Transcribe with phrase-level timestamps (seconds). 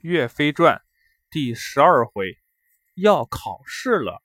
[0.00, 0.80] 岳飞传
[1.28, 2.38] 第十二回
[2.94, 4.22] 要考试了。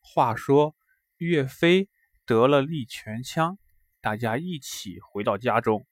[0.00, 0.74] 话说
[1.18, 1.88] 岳飞
[2.26, 3.58] 得了力全枪，
[4.00, 5.86] 大家一起回到家中。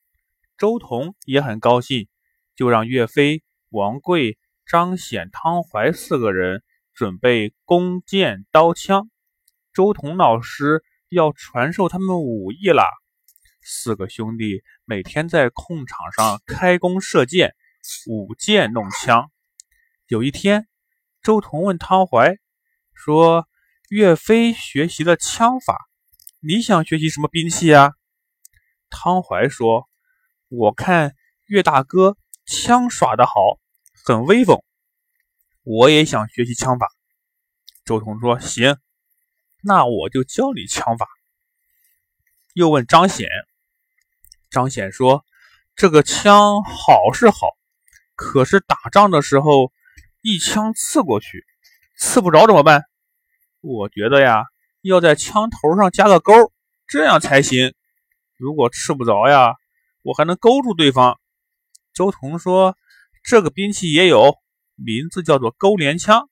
[0.59, 2.09] 周同也很高兴，
[2.57, 9.09] 就让岳飞、王贵、张显、汤怀四个人准备弓箭刀枪。
[9.73, 12.85] 周同老师要传授他们武艺啦。
[13.63, 17.55] 四个兄弟每天在空场上开弓射箭。
[18.07, 19.31] 舞剑弄枪。
[20.07, 20.69] 有一天，
[21.23, 22.37] 周同问汤怀
[22.95, 23.49] 说
[23.89, 25.77] ：“岳飞学习了枪法，
[26.41, 27.93] 你想学习什么兵器啊？”
[28.91, 29.89] 汤怀说
[30.49, 31.15] ：“我看
[31.47, 33.33] 岳大哥枪耍得好，
[34.05, 34.63] 很威风，
[35.63, 36.89] 我也想学习枪法。”
[37.85, 38.77] 周同说：“行，
[39.63, 41.07] 那我就教你枪法。”
[42.55, 43.29] 又问张显，
[44.51, 45.25] 张显说
[45.77, 47.57] ：“这个枪好是好。”
[48.23, 49.73] 可是打仗的时候，
[50.21, 51.47] 一枪刺过去，
[51.97, 52.85] 刺不着怎么办？
[53.63, 54.45] 我觉得呀，
[54.83, 56.53] 要在枪头上加个钩，
[56.87, 57.73] 这样才行。
[58.37, 59.55] 如果刺不着呀，
[60.03, 61.19] 我还能勾住对方。
[61.95, 62.77] 周彤说
[63.25, 64.37] ：“这个兵器也有，
[64.75, 66.29] 名字叫做勾连枪。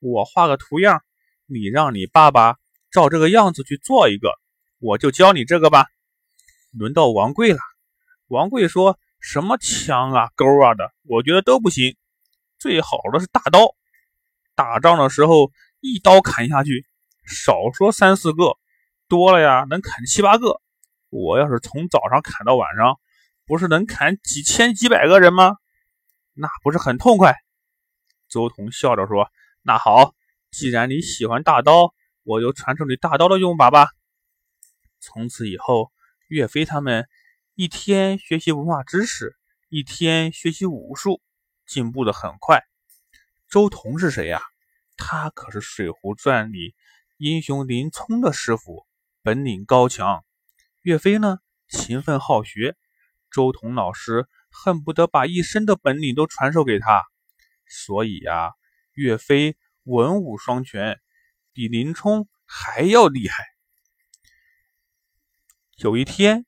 [0.00, 1.00] 我画个图样，
[1.46, 2.56] 你让你爸爸
[2.90, 4.32] 照这个样子去做一个，
[4.80, 5.86] 我就教你这个吧。”
[6.76, 7.60] 轮到王贵了，
[8.26, 8.98] 王贵说。
[9.20, 11.96] 什么枪啊、钩啊的，我觉得都不行。
[12.58, 13.74] 最好的是大刀，
[14.54, 16.86] 打仗的时候一刀砍下去，
[17.26, 18.58] 少说三四个，
[19.08, 20.60] 多了呀能砍七八个。
[21.10, 22.98] 我要是从早上砍到晚上，
[23.46, 25.56] 不是能砍几千几百个人吗？
[26.32, 27.34] 那不是很痛快？
[28.28, 29.30] 周彤笑着说
[29.62, 30.14] ：“那好，
[30.50, 33.90] 既然你喜欢大刀，我就传授你大刀的用法吧。”
[34.98, 35.92] 从此以后，
[36.28, 37.06] 岳飞他们。
[37.60, 39.36] 一天学习文化知识，
[39.68, 41.20] 一天学习武术，
[41.66, 42.62] 进步的很快。
[43.50, 44.40] 周同是谁呀？
[44.96, 46.74] 他可是《水浒传》里
[47.18, 48.86] 英雄林冲的师傅，
[49.20, 50.24] 本领高强。
[50.80, 52.78] 岳飞呢，勤奋好学，
[53.30, 57.04] 周同老师恨不得把一身的本领都传授给他。
[57.68, 58.52] 所以呀，
[58.94, 60.98] 岳飞文武双全，
[61.52, 63.44] 比林冲还要厉害。
[65.76, 66.46] 有一天。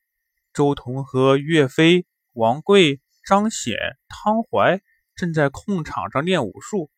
[0.53, 3.77] 周同和岳飞、王贵、张显、
[4.09, 4.83] 汤怀
[5.15, 6.91] 正在空场上练武术。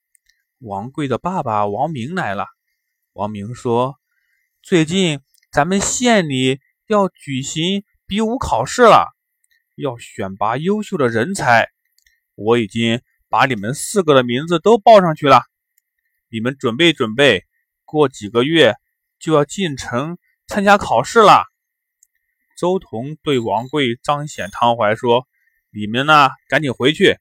[0.58, 2.46] 王贵的爸爸王明来了。
[3.12, 3.96] 王明说
[4.62, 5.20] ：“最近
[5.52, 9.14] 咱们县里要举行比武考试了，
[9.76, 11.68] 要选拔优秀的人才。
[12.34, 15.42] 我已经把你们四个的名字都报上去了。
[16.28, 17.44] 你们准备准备，
[17.84, 18.74] 过几个月
[19.20, 21.44] 就要进城参加考试了。”
[22.56, 25.26] 周同对王贵、张显、汤怀说
[25.74, 27.18] ：“你们呢，赶紧回去，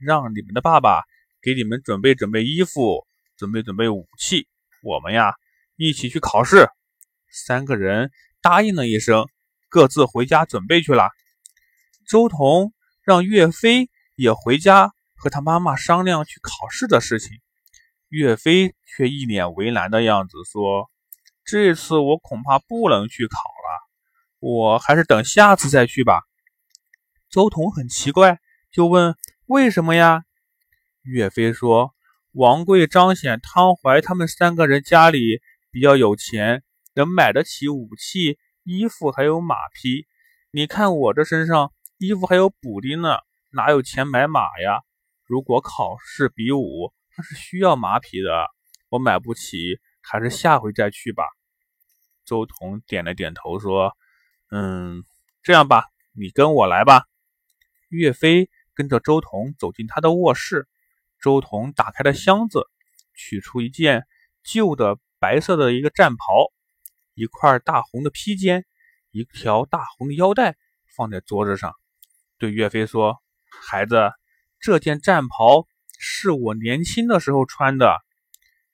[0.00, 1.04] 让你们的爸爸
[1.40, 4.48] 给你们准备准备衣服，准备准备武器。
[4.82, 5.34] 我们呀，
[5.76, 6.68] 一起去考试。”
[7.30, 8.10] 三个人
[8.42, 9.28] 答应了一声，
[9.68, 11.08] 各自回家准备去了。
[12.08, 17.38] 周同让岳飞也回家和他妈妈商量去考试的事情，
[18.08, 20.90] 岳飞却一脸为难的样子说
[21.46, 23.38] ：“这次我恐怕不能去考。”
[24.46, 26.20] 我还是等下次再去吧。
[27.30, 28.40] 周同很奇怪，
[28.70, 29.16] 就问
[29.48, 30.24] ：“为什么呀？”
[31.00, 31.94] 岳飞说
[32.32, 35.40] ：“王贵、张显、汤怀他们三个人家里
[35.70, 36.62] 比较有钱，
[36.94, 40.06] 能买得起武器、衣服还有马匹。
[40.50, 43.16] 你看我这身上衣服还有补丁呢，
[43.50, 44.82] 哪有钱买马呀？
[45.24, 48.50] 如果考试比武，那是需要马匹的，
[48.90, 51.24] 我买不起，还是下回再去吧。”
[52.26, 53.96] 周同点了点头说。
[54.56, 55.02] 嗯，
[55.42, 57.06] 这样吧，你跟我来吧。
[57.88, 60.68] 岳飞跟着周同走进他的卧室，
[61.20, 62.70] 周同打开了箱子，
[63.16, 64.06] 取出一件
[64.44, 66.52] 旧的白色的一个战袍，
[67.14, 68.64] 一块大红的披肩，
[69.10, 70.54] 一条大红的腰带，
[70.96, 71.74] 放在桌子上，
[72.38, 74.12] 对岳飞说：“孩子，
[74.60, 75.66] 这件战袍
[75.98, 78.04] 是我年轻的时候穿的，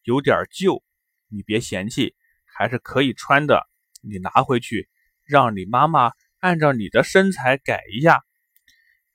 [0.02, 0.84] 有点旧，
[1.28, 3.66] 你别嫌弃，还是可以穿的，
[4.02, 4.90] 你拿回去。”
[5.30, 6.10] 让你妈妈
[6.40, 8.24] 按照你的身材改一下。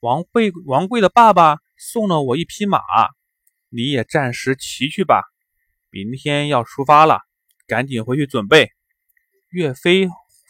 [0.00, 2.80] 王贵王贵的爸爸送了我一匹马，
[3.68, 5.22] 你也暂时骑去吧。
[5.90, 7.20] 明天要出发了，
[7.66, 8.72] 赶紧回去准备。
[9.50, 10.08] 岳飞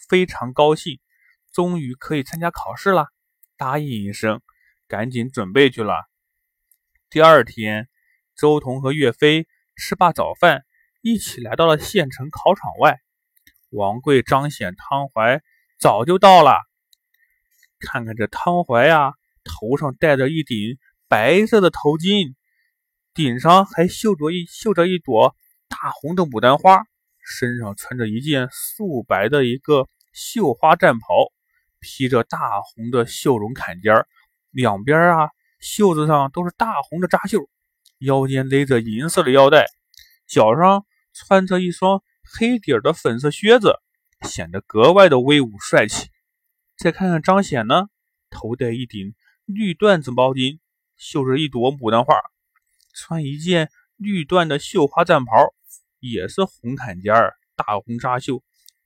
[0.08, 1.00] 非常高兴，
[1.52, 3.08] 终于可以参加考试了，
[3.56, 4.40] 答应一声，
[4.86, 6.06] 赶紧准备去了。
[7.10, 7.88] 第二天，
[8.36, 10.64] 周同和岳飞吃罢早饭，
[11.02, 13.00] 一起来到了县城考场外。
[13.70, 15.42] 王贵、张显、汤怀。
[15.78, 16.58] 早就到了，
[17.78, 19.12] 看看这汤怀呀，
[19.44, 22.34] 头上戴着一顶白色的头巾，
[23.12, 25.36] 顶上还绣着一绣着一朵
[25.68, 26.84] 大红的牡丹花，
[27.22, 31.06] 身上穿着一件素白的一个绣花战袍，
[31.78, 34.06] 披着大红的绣绒坎肩
[34.50, 35.28] 两边啊
[35.60, 37.48] 袖子上都是大红的扎绣，
[37.98, 39.66] 腰间勒着银色的腰带，
[40.26, 43.78] 脚上穿着一双黑底的粉色靴子，
[44.22, 46.10] 显得格外的威武帅气。
[46.76, 47.88] 再看看张显呢，
[48.30, 49.14] 头戴一顶
[49.44, 50.58] 绿缎子毛巾，
[50.96, 52.14] 绣着一朵牡丹花，
[52.94, 55.32] 穿一件绿缎的绣花战袍，
[56.00, 58.42] 也是红坎肩儿、大红纱袖，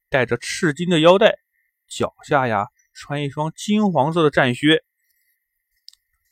[0.08, 1.36] 带着赤金的腰带，
[1.88, 4.84] 脚下呀穿一双金黄色的战靴，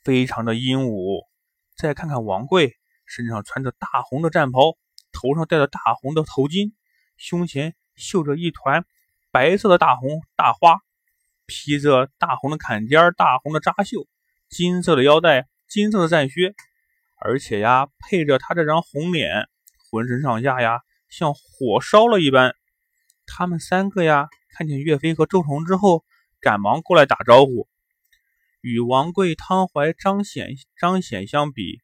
[0.03, 1.23] 非常的英武。
[1.75, 4.77] 再看看王贵，身上穿着大红的战袍，
[5.11, 6.73] 头上戴着大红的头巾，
[7.17, 8.85] 胸前绣着一团
[9.31, 10.79] 白色的大红大花。
[11.51, 14.07] 披着大红的坎肩，大红的扎袖，
[14.49, 16.53] 金色的腰带，金色的战靴，
[17.19, 19.49] 而且呀，配着他这张红脸，
[19.89, 22.53] 浑身上下呀像火烧了一般。
[23.25, 26.05] 他们三个呀，看见岳飞和周同之后，
[26.39, 27.67] 赶忙过来打招呼。
[28.61, 30.49] 与王贵、汤怀、张显、
[30.79, 31.81] 张显相比，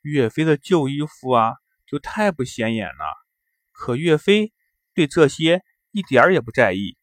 [0.00, 3.04] 岳飞的旧衣服啊，就太不显眼了。
[3.70, 4.54] 可岳飞
[4.94, 6.96] 对这些一点儿也不在意，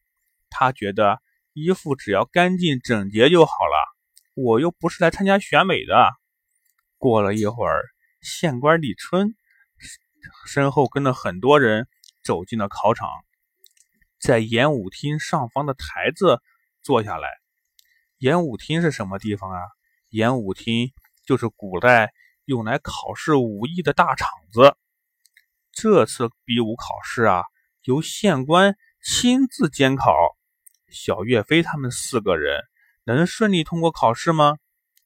[0.49, 1.21] 他觉得。
[1.53, 3.75] 衣服只要干净整洁就好了。
[4.35, 6.09] 我又不是来参加选美的。
[6.97, 7.83] 过了一会儿，
[8.21, 9.35] 县官李春
[10.47, 11.89] 身后跟了很多人
[12.23, 13.09] 走进了考场，
[14.17, 16.41] 在演武厅上方的台子
[16.81, 17.27] 坐下来。
[18.19, 19.59] 演武厅是什么地方啊？
[20.07, 20.93] 演武厅
[21.25, 22.13] 就是古代
[22.45, 24.77] 用来考试武艺的大场子。
[25.73, 27.43] 这次比武考试啊，
[27.83, 30.13] 由县官亲自监考。
[30.89, 32.61] 小岳飞他们四个人
[33.05, 34.57] 能顺利通过考试吗？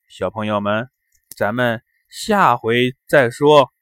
[0.08, 0.90] 小朋友们，
[1.36, 3.75] 咱们下回再说。